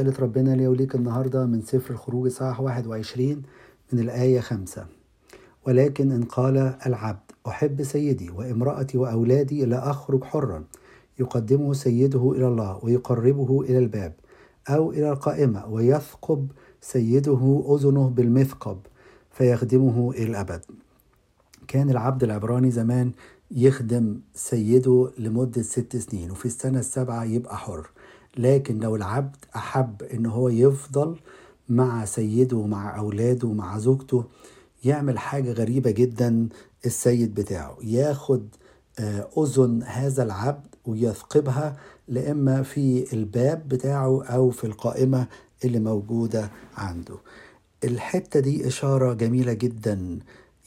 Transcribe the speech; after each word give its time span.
رسالة 0.00 0.18
ربنا 0.20 0.56
لي 0.56 0.66
وليك 0.66 0.94
النهاردة 0.94 1.46
من 1.46 1.62
سفر 1.62 1.94
الخروج 1.94 2.26
إصحاح 2.26 2.60
21 2.60 3.42
من 3.92 3.98
الآية 4.00 4.40
5 4.40 4.86
ولكن 5.66 6.12
إن 6.12 6.22
قال 6.24 6.56
العبد 6.86 7.18
أحب 7.48 7.82
سيدي 7.82 8.30
وامرأتي 8.30 8.98
وأولادي 8.98 9.64
لا 9.64 9.90
أخرج 9.90 10.24
حرا. 10.24 10.64
يقدمه 11.18 11.72
سيده 11.72 12.32
إلى 12.32 12.48
الله 12.48 12.80
ويقربه 12.82 13.62
إلى 13.62 13.78
الباب 13.78 14.12
أو 14.68 14.92
إلى 14.92 15.10
القائمة 15.10 15.66
ويثقب 15.66 16.48
سيده 16.80 17.64
أذنه 17.68 18.08
بالمثقب 18.08 18.78
فيخدمه 19.30 20.10
إلى 20.10 20.26
الأبد. 20.26 20.60
كان 21.68 21.90
العبد 21.90 22.24
العبراني 22.24 22.70
زمان 22.70 23.12
يخدم 23.50 24.20
سيده 24.34 25.10
لمدة 25.18 25.62
ست 25.62 25.96
سنين 25.96 26.30
وفي 26.30 26.46
السنة 26.46 26.78
السابعة 26.78 27.24
يبقى 27.24 27.56
حر. 27.58 27.90
لكن 28.36 28.78
لو 28.78 28.96
العبد 28.96 29.36
أحب 29.56 30.02
إن 30.02 30.26
هو 30.26 30.48
يفضل 30.48 31.16
مع 31.68 32.04
سيده 32.04 32.56
ومع 32.56 32.98
أولاده 32.98 33.48
ومع 33.48 33.78
زوجته 33.78 34.24
يعمل 34.84 35.18
حاجة 35.18 35.52
غريبة 35.52 35.90
جدا 35.90 36.48
السيد 36.86 37.34
بتاعه. 37.34 37.76
ياخد 37.82 38.48
أذن 39.38 39.82
هذا 39.82 40.22
العبد 40.22 40.66
ويثقبها 40.86 41.76
لإما 42.08 42.62
في 42.62 43.12
الباب 43.12 43.68
بتاعه 43.68 44.24
أو 44.24 44.50
في 44.50 44.64
القائمة 44.64 45.26
اللي 45.64 45.78
موجودة 45.78 46.50
عنده. 46.76 47.14
الحتة 47.84 48.40
دي 48.40 48.66
إشارة 48.68 49.12
جميلة 49.14 49.52
جدا. 49.52 50.18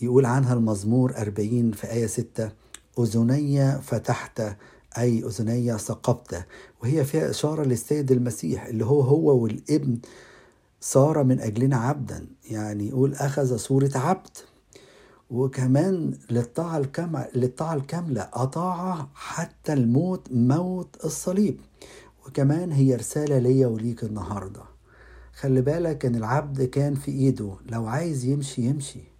يقول 0.01 0.25
عنها 0.25 0.53
المزمور 0.53 1.17
40 1.17 1.71
في 1.71 1.91
آية 1.91 2.07
6 2.07 2.51
أذني 2.99 3.81
فتحت 3.81 4.41
أي 4.97 5.23
أذني 5.25 5.77
ثقبت 5.77 6.45
وهي 6.83 7.05
فيها 7.05 7.29
إشارة 7.29 7.63
للسيد 7.63 8.11
المسيح 8.11 8.65
اللي 8.65 8.85
هو 8.85 9.01
هو 9.01 9.37
والابن 9.43 9.99
صار 10.81 11.23
من 11.23 11.39
أجلنا 11.39 11.77
عبدا. 11.77 12.27
يعني 12.49 12.87
يقول 12.87 13.13
أخذ 13.13 13.57
صورة 13.57 13.91
عبد. 13.95 14.37
وكمان 15.29 16.17
للطاعة 16.31 16.81
للطاعة 17.35 17.73
الكاملة 17.73 18.29
أطاع 18.33 19.07
حتى 19.15 19.73
الموت 19.73 20.27
موت 20.31 21.05
الصليب. 21.05 21.59
وكمان 22.25 22.71
هي 22.71 22.95
رسالة 22.95 23.39
ليا 23.39 23.67
وليك 23.67 24.03
النهاردة. 24.03 24.61
خلي 25.33 25.61
بالك 25.61 26.05
إن 26.05 26.15
العبد 26.15 26.61
كان 26.61 26.95
في 26.95 27.11
إيده. 27.11 27.55
لو 27.65 27.87
عايز 27.87 28.25
يمشي 28.25 28.61
يمشي. 28.61 29.12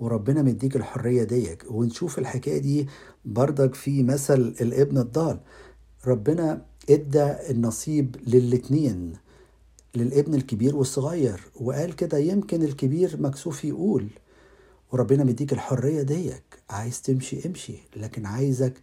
وربنا 0.00 0.42
مديك 0.42 0.76
الحرية 0.76 1.22
ديك. 1.24 1.64
ونشوف 1.70 2.18
الحكاية 2.18 2.58
دي 2.58 2.88
بردك 3.24 3.74
في 3.74 4.02
مثل 4.02 4.54
الابن 4.60 4.98
الضال. 4.98 5.40
ربنا 6.06 6.62
ادى 6.90 7.24
النصيب 7.50 8.16
للاتنين 8.26 9.12
للابن 9.94 10.34
الكبير 10.34 10.76
والصغير. 10.76 11.40
وقال 11.60 11.96
كده 11.96 12.18
يمكن 12.18 12.62
الكبير 12.62 13.16
مكسوف 13.20 13.64
يقول 13.64 14.08
وربنا 14.92 15.24
مديك 15.24 15.52
الحرية 15.52 16.02
ديك. 16.02 16.42
عايز 16.70 17.02
تمشي 17.02 17.46
امشي 17.46 17.76
لكن 17.96 18.26
عايزك 18.26 18.74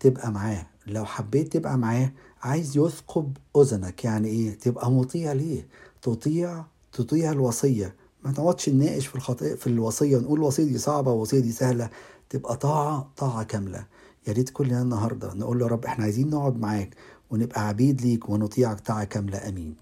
تبقى 0.00 0.32
معاه. 0.32 0.66
لو 0.86 1.04
حبيت 1.04 1.52
تبقى 1.52 1.78
معاه 1.78 2.12
عايز 2.42 2.76
يثقب 2.76 3.36
أذنك. 3.56 4.04
يعني 4.04 4.28
إيه؟ 4.28 4.50
تبقى 4.58 4.90
مطيع 4.90 5.32
ليه؟ 5.32 5.66
تطيع 6.02 6.64
تطيع 6.92 7.32
الوصية. 7.32 7.94
ما 8.24 8.32
تقعدش 8.32 8.68
نناقش 8.68 9.06
في 9.06 9.14
الخطأ 9.14 9.54
في 9.54 9.66
الوصية 9.66 10.16
ونقول 10.16 10.38
الوصية 10.38 10.64
دي 10.64 10.78
صعبة 10.78 11.10
والوصية 11.10 11.40
دي 11.40 11.52
سهلة 11.52 11.90
تبقى 12.30 12.56
طاعة 12.56 13.10
طاعة 13.16 13.42
كاملة. 13.44 13.86
يا 14.28 14.32
ريت 14.32 14.50
كلنا 14.50 14.82
النهاردة 14.82 15.34
نقول 15.34 15.58
له 15.58 15.66
يا 15.66 15.70
رب 15.70 15.84
إحنا 15.84 16.04
عايزين 16.04 16.30
نقعد 16.30 16.58
معاك 16.60 16.94
ونبقى 17.30 17.68
عبيد 17.68 18.02
ليك 18.02 18.28
ونطيعك 18.28 18.80
طاعة 18.80 19.04
كاملة. 19.04 19.48
أمين. 19.48 19.74